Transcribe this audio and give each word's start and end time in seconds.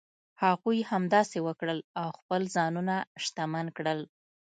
هغوی 0.43 0.79
همداسې 0.91 1.37
وکړل 1.47 1.79
او 2.01 2.07
خپل 2.19 2.41
ځانونه 2.55 2.95
شتمن 3.23 3.65
کړل. 3.77 3.99